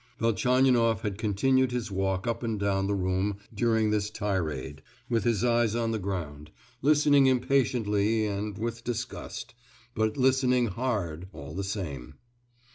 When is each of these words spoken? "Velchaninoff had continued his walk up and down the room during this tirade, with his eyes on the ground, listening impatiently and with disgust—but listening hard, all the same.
"Velchaninoff 0.19 1.01
had 1.03 1.19
continued 1.19 1.71
his 1.71 1.91
walk 1.91 2.25
up 2.25 2.41
and 2.41 2.59
down 2.59 2.87
the 2.87 2.95
room 2.95 3.37
during 3.53 3.91
this 3.91 4.09
tirade, 4.09 4.81
with 5.07 5.25
his 5.25 5.43
eyes 5.43 5.75
on 5.75 5.91
the 5.91 5.99
ground, 5.99 6.49
listening 6.81 7.27
impatiently 7.27 8.25
and 8.25 8.57
with 8.57 8.83
disgust—but 8.83 10.17
listening 10.17 10.65
hard, 10.65 11.27
all 11.33 11.53
the 11.53 11.63
same. 11.63 12.15